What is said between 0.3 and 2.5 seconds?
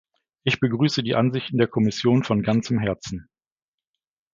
Ich begrüße die Ansichten der Kommission von